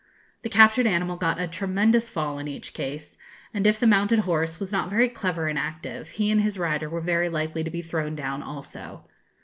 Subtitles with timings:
[0.41, 3.19] The captured animal got a tremendous fall in each case,
[3.53, 6.89] and if the mounted horse was not very clever and active, he and his rider
[6.89, 9.07] were very likely to be thrown down also.